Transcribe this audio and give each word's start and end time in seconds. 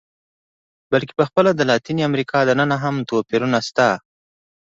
بلکې 0.91 1.13
په 1.19 1.23
خپله 1.29 1.51
د 1.55 1.61
لاتینې 1.69 2.03
امریکا 2.09 2.39
دننه 2.49 2.77
هم 2.83 2.95
توپیرونه 3.09 3.59
شته. 3.67 3.87